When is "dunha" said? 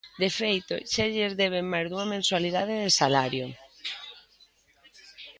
1.87-2.11